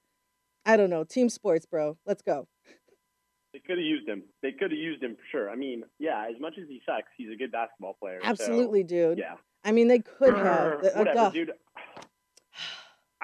I 0.63 0.77
don't 0.77 0.91
know, 0.91 1.03
team 1.03 1.29
sports, 1.29 1.65
bro. 1.65 1.98
Let's 2.05 2.22
go. 2.22 2.48
They 3.51 3.60
could 3.60 3.77
have 3.77 3.86
used 3.86 4.07
him. 4.07 4.24
They 4.43 4.51
could 4.51 4.72
have 4.72 4.79
used 4.79 5.01
him 5.01 5.15
for 5.15 5.24
sure. 5.31 5.50
I 5.50 5.55
mean, 5.55 5.84
yeah, 5.98 6.27
as 6.29 6.39
much 6.39 6.53
as 6.62 6.67
he 6.67 6.81
sucks, 6.86 7.07
he's 7.17 7.31
a 7.31 7.36
good 7.36 7.51
basketball 7.51 7.95
player. 8.00 8.19
so, 8.22 8.29
Absolutely, 8.29 8.84
dude. 8.84 9.17
yeah. 9.17 9.36
I 9.63 9.72
mean, 9.72 9.88
they 9.88 10.00
could 10.00 10.36
have. 10.36 10.74
Uh, 10.86 10.89
Whatever, 11.00 11.31
dude. 11.31 11.51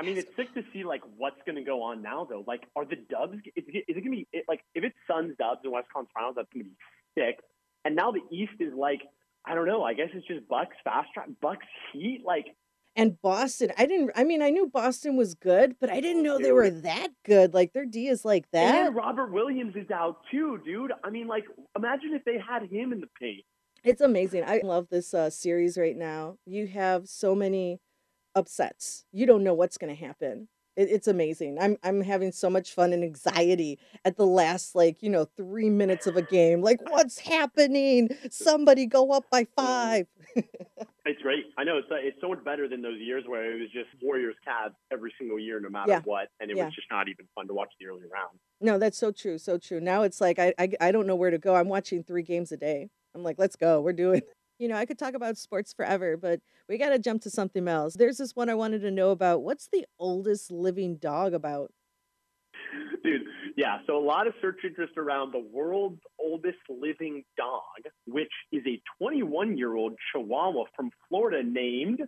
I 0.01 0.03
mean, 0.03 0.17
it's 0.17 0.35
sick 0.35 0.51
to 0.55 0.63
see 0.73 0.83
like 0.83 1.01
what's 1.17 1.39
going 1.45 1.57
to 1.57 1.61
go 1.63 1.83
on 1.83 2.01
now, 2.01 2.25
though. 2.27 2.43
Like, 2.47 2.63
are 2.75 2.85
the 2.85 2.95
Dubs? 2.95 3.35
Is 3.55 3.63
it, 3.67 3.85
is 3.87 3.97
it 3.97 4.03
going 4.03 4.03
to 4.05 4.09
be 4.09 4.27
it, 4.33 4.45
like 4.47 4.61
if 4.73 4.83
it's 4.83 4.95
Suns, 5.07 5.35
Dubs, 5.37 5.61
and 5.63 5.71
West 5.71 5.89
Conference 5.93 6.11
Finals? 6.15 6.33
That's 6.37 6.47
going 6.51 6.65
to 6.65 6.69
be 6.71 6.75
sick. 7.15 7.39
And 7.85 7.95
now 7.95 8.11
the 8.11 8.21
East 8.35 8.53
is 8.59 8.73
like, 8.75 9.01
I 9.45 9.53
don't 9.53 9.67
know. 9.67 9.83
I 9.83 9.93
guess 9.93 10.09
it's 10.13 10.25
just 10.25 10.47
Bucks 10.47 10.75
fast 10.83 11.09
track, 11.13 11.29
Bucks 11.39 11.67
Heat. 11.93 12.23
Like, 12.25 12.55
And 12.95 13.21
Boston, 13.21 13.71
I 13.77 13.85
didn't. 13.85 14.11
I 14.15 14.23
mean, 14.23 14.41
I 14.41 14.49
knew 14.49 14.67
Boston 14.67 15.17
was 15.17 15.35
good, 15.35 15.75
but 15.79 15.91
I 15.91 16.01
didn't 16.01 16.23
know 16.23 16.39
they 16.39 16.51
were 16.51 16.69
that 16.69 17.09
good. 17.23 17.53
Like 17.53 17.73
their 17.73 17.85
D 17.85 18.07
is 18.07 18.25
like 18.25 18.45
that. 18.53 18.71
then 18.71 18.93
Robert 18.95 19.31
Williams 19.31 19.75
is 19.75 19.89
out 19.91 20.17
too, 20.31 20.59
dude. 20.65 20.93
I 21.03 21.11
mean, 21.11 21.27
like, 21.27 21.45
imagine 21.75 22.13
if 22.13 22.25
they 22.25 22.39
had 22.39 22.63
him 22.63 22.91
in 22.91 23.01
the 23.01 23.07
paint. 23.19 23.43
It's 23.83 24.01
amazing. 24.01 24.43
I 24.45 24.61
love 24.63 24.87
this 24.89 25.13
uh, 25.13 25.29
series 25.29 25.77
right 25.77 25.97
now. 25.97 26.37
You 26.45 26.67
have 26.67 27.07
so 27.07 27.33
many 27.33 27.79
upsets. 28.35 29.05
You 29.11 29.25
don't 29.25 29.43
know 29.43 29.53
what's 29.53 29.77
going 29.77 29.95
to 29.95 29.99
happen. 30.05 30.47
It, 30.77 30.89
it's 30.89 31.07
amazing. 31.07 31.57
I'm 31.59 31.77
I'm 31.83 32.01
having 32.01 32.31
so 32.31 32.49
much 32.49 32.73
fun 32.73 32.93
and 32.93 33.03
anxiety 33.03 33.77
at 34.05 34.15
the 34.15 34.25
last 34.25 34.73
like 34.73 35.03
you 35.03 35.09
know 35.09 35.25
three 35.35 35.69
minutes 35.69 36.07
of 36.07 36.15
a 36.15 36.21
game. 36.21 36.61
Like 36.61 36.79
what's 36.89 37.19
happening? 37.19 38.09
Somebody 38.29 38.85
go 38.85 39.11
up 39.11 39.25
by 39.29 39.45
five. 39.55 40.07
It's 41.03 41.19
great. 41.23 41.45
I 41.57 41.63
know 41.63 41.79
it's 41.79 41.87
uh, 41.91 41.95
it's 41.95 42.21
so 42.21 42.29
much 42.29 42.43
better 42.45 42.67
than 42.69 42.83
those 42.83 42.99
years 42.99 43.23
where 43.25 43.51
it 43.57 43.59
was 43.59 43.71
just 43.71 43.89
Warriors 44.03 44.35
Cavs 44.47 44.75
every 44.93 45.11
single 45.19 45.39
year, 45.39 45.59
no 45.59 45.67
matter 45.67 45.89
Yeah. 45.89 46.01
what, 46.05 46.27
and 46.39 46.51
it 46.51 46.55
Yeah. 46.55 46.65
was 46.65 46.75
just 46.75 46.87
not 46.91 47.09
even 47.09 47.25
fun 47.33 47.47
to 47.47 47.55
watch 47.55 47.73
the 47.79 47.87
early 47.87 48.03
round. 48.13 48.37
No, 48.61 48.77
that's 48.77 48.99
so 48.99 49.11
true. 49.11 49.39
So 49.39 49.57
true. 49.57 49.81
Now 49.81 50.03
it's 50.03 50.21
like 50.21 50.37
I, 50.37 50.53
I 50.59 50.69
I 50.79 50.91
don't 50.91 51.07
know 51.07 51.15
where 51.15 51.31
to 51.31 51.39
go. 51.39 51.55
I'm 51.55 51.69
watching 51.69 52.03
three 52.03 52.21
games 52.21 52.51
a 52.51 52.57
day. 52.57 52.89
I'm 53.15 53.23
like, 53.23 53.39
let's 53.39 53.55
go. 53.55 53.81
We're 53.81 53.93
doing. 53.93 54.21
You 54.61 54.67
know, 54.67 54.75
I 54.75 54.85
could 54.85 54.99
talk 54.99 55.15
about 55.15 55.39
sports 55.39 55.73
forever, 55.73 56.17
but 56.17 56.39
we 56.69 56.77
got 56.77 56.89
to 56.89 56.99
jump 56.99 57.23
to 57.23 57.31
something 57.31 57.67
else. 57.67 57.95
There's 57.95 58.17
this 58.17 58.35
one 58.35 58.47
I 58.47 58.53
wanted 58.53 58.83
to 58.83 58.91
know 58.91 59.09
about. 59.09 59.41
What's 59.41 59.67
the 59.73 59.87
oldest 59.97 60.51
living 60.51 60.97
dog 60.97 61.33
about? 61.33 61.71
Dude, 63.03 63.23
yeah. 63.57 63.79
So 63.87 63.97
a 63.97 64.05
lot 64.05 64.27
of 64.27 64.35
search 64.39 64.59
interest 64.63 64.93
around 64.97 65.33
the 65.33 65.43
world's 65.51 66.01
oldest 66.19 66.59
living 66.69 67.23
dog, 67.35 67.91
which 68.05 68.29
is 68.51 68.61
a 68.67 68.79
21 68.99 69.57
year 69.57 69.75
old 69.75 69.93
Chihuahua 70.11 70.65
from 70.75 70.91
Florida 71.09 71.41
named 71.41 72.01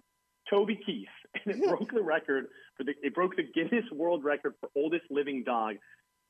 Toby 0.48 0.80
Keith, 0.86 1.08
and 1.46 1.56
it 1.56 1.68
broke 1.68 1.92
the 1.92 2.04
record 2.04 2.50
for 2.78 2.84
the 2.84 2.94
it 3.02 3.16
broke 3.16 3.36
the 3.36 3.50
Guinness 3.52 3.86
World 3.92 4.24
Record 4.24 4.54
for 4.60 4.70
oldest 4.76 5.06
living 5.10 5.44
dog. 5.44 5.78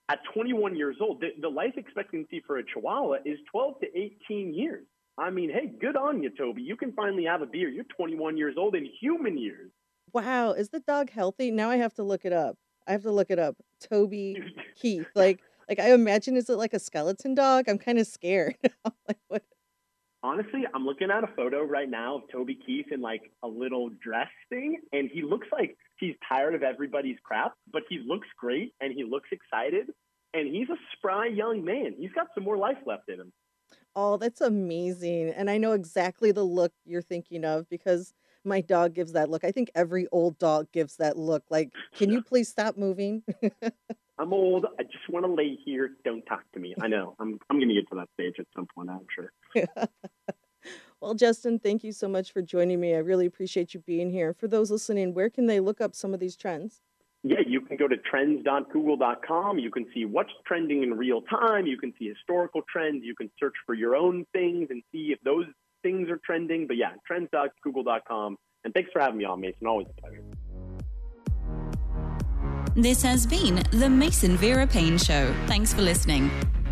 At 0.08 0.20
21 0.34 0.78
years 0.78 0.96
old, 1.02 1.20
the, 1.20 1.32
the 1.42 1.50
life 1.50 1.74
expectancy 1.76 2.42
for 2.48 2.60
a 2.60 2.64
Chihuahua 2.64 3.18
is 3.26 3.40
12 3.52 3.82
to 3.82 3.88
18 4.30 4.54
years. 4.54 4.86
I 5.18 5.30
mean, 5.30 5.50
hey, 5.50 5.72
good 5.80 5.96
on 5.96 6.24
you, 6.24 6.30
Toby. 6.30 6.64
You 6.64 6.76
can 6.76 6.92
finally 6.94 7.26
have 7.26 7.42
a 7.42 7.46
beer. 7.46 7.70
You're 7.70 7.86
21 7.96 8.38
years 8.38 8.56
old 8.58 8.76
in 8.76 8.88
human 9.00 9.38
years. 9.38 9.72
Wow, 10.12 10.52
is 10.52 10.70
the 10.70 10.80
dog 10.80 11.10
healthy? 11.10 11.52
Now 11.52 11.70
I 11.70 11.78
have 11.78 11.94
to 11.96 12.04
look 12.04 12.26
it 12.26 12.34
up. 12.34 12.58
I 12.88 12.92
have 12.92 13.04
to 13.04 13.12
look 13.12 13.30
it 13.30 13.40
up. 13.40 13.56
Toby 13.80 14.38
Keith. 14.76 15.08
Like 15.16 15.40
like 15.70 15.80
I 15.80 15.94
imagine 15.94 16.36
is 16.36 16.50
it 16.50 16.58
like 16.58 16.74
a 16.74 16.80
skeleton 16.80 17.36
dog? 17.36 17.66
I'm 17.68 17.78
kind 17.78 17.98
of 18.00 18.08
scared. 18.08 18.56
like 19.08 19.20
what 19.28 19.44
Honestly, 20.24 20.64
I'm 20.74 20.86
looking 20.86 21.12
at 21.12 21.26
a 21.26 21.28
photo 21.36 21.64
right 21.64 21.90
now 21.90 22.16
of 22.16 22.22
Toby 22.32 22.58
Keith 22.66 22.86
in 22.92 23.02
like 23.02 23.30
a 23.44 23.48
little 23.48 23.90
dress 24.02 24.30
thing, 24.50 24.78
and 24.94 25.10
he 25.12 25.22
looks 25.22 25.48
like 25.52 25.78
he's 26.00 26.16
tired 26.30 26.56
of 26.56 26.64
everybody's 26.64 27.18
crap, 27.24 27.56
but 27.74 27.84
he 27.90 28.00
looks 28.08 28.28
great 28.38 28.74
and 28.80 28.94
he 28.94 29.04
looks 29.04 29.28
excited, 29.34 29.88
and 30.34 30.48
he's 30.48 30.70
a 30.70 30.78
spry 30.96 31.28
young 31.28 31.66
man. 31.66 31.96
He's 31.98 32.14
got 32.14 32.28
some 32.34 32.46
more 32.46 32.58
life 32.58 32.78
left 32.86 33.10
in 33.10 33.20
him. 33.20 33.34
Oh, 33.96 34.18
that's 34.18 34.42
amazing. 34.42 35.30
And 35.30 35.50
I 35.50 35.58
know 35.58 35.74
exactly 35.74 36.32
the 36.32 36.44
look 36.44 36.74
you're 36.86 37.02
thinking 37.02 37.46
of 37.46 37.70
because 37.70 38.14
my 38.44 38.62
dog 38.62 38.94
gives 38.94 39.14
that 39.14 39.30
look. 39.30 39.44
I 39.44 39.52
think 39.52 39.72
every 39.76 40.08
old 40.12 40.38
dog 40.40 40.68
gives 40.72 40.98
that 40.98 41.18
look. 41.18 41.44
Like, 41.50 41.72
can 41.96 42.10
you 42.10 42.22
please 42.22 42.50
stop 42.50 42.78
moving? 42.78 43.24
I'm 44.20 44.34
old. 44.34 44.66
I 44.80 44.84
just 44.84 45.10
want 45.10 45.26
to 45.26 45.32
lay 45.32 45.58
here. 45.64 45.92
Don't 46.06 46.24
talk 46.26 46.44
to 46.54 46.60
me. 46.60 46.76
I 46.82 46.88
know. 46.88 47.16
I'm 47.20 47.40
I'm 47.50 47.58
going 47.58 47.70
to 47.70 47.76
get 47.76 47.90
to 47.90 47.96
that 47.96 48.10
stage 48.14 48.36
at 48.40 48.46
some 48.56 48.68
point, 48.74 48.90
I'm 48.90 49.06
sure. 49.14 49.32
well, 51.02 51.14
Justin, 51.14 51.60
thank 51.60 51.84
you 51.84 51.92
so 51.92 52.08
much 52.08 52.32
for 52.32 52.42
joining 52.42 52.80
me. 52.80 52.94
I 52.94 53.00
really 53.00 53.26
appreciate 53.26 53.74
you 53.74 53.80
being 53.80 54.10
here. 54.10 54.34
For 54.34 54.48
those 54.48 54.70
listening, 54.70 55.14
where 55.14 55.30
can 55.30 55.48
they 55.48 55.60
look 55.60 55.82
up 55.82 55.96
some 55.96 56.14
of 56.14 56.20
these 56.20 56.36
trends? 56.36 56.82
Yeah, 57.26 57.40
you 57.48 57.62
can 57.62 57.78
go 57.78 57.88
to 57.88 57.96
trends.google.com. 57.96 59.58
You 59.58 59.72
can 59.72 59.86
see 59.94 60.04
what's 60.04 60.32
trending 60.46 60.84
in 60.84 60.98
real 60.98 61.22
time. 61.22 61.66
You 61.66 61.78
can 61.78 61.94
see 61.98 62.10
historical 62.10 62.62
trends. 62.70 63.04
You 63.06 63.16
can 63.16 63.32
search 63.40 63.54
for 63.66 63.74
your 63.74 63.96
own 63.96 64.26
things 64.34 64.68
and 64.70 64.84
see 64.92 65.14
if 65.14 65.20
those 65.24 65.46
things 65.84 66.10
are 66.10 66.20
trending. 66.26 66.68
But 66.68 66.76
yeah, 66.76 66.92
trends.google.com. 67.08 68.38
And 68.66 68.74
thanks 68.74 68.90
for 68.92 69.02
having 69.02 69.18
me 69.18 69.26
on, 69.26 69.40
Mason. 69.40 69.66
Always 69.68 69.88
a 69.98 70.02
pleasure. 70.02 70.24
This 72.76 73.02
has 73.04 73.26
been 73.26 73.64
the 73.72 73.90
Mason 73.90 74.36
Vera 74.36 74.68
Paine 74.68 74.98
Show. 74.98 75.34
Thanks 75.46 75.74
for 75.74 75.82
listening. 75.82 76.30